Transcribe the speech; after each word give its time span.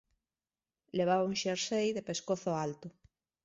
Levaba 0.97 1.27
un 1.29 1.35
xersei 1.41 1.87
de 1.93 2.05
pescozo 2.09 2.49
alto. 2.65 2.87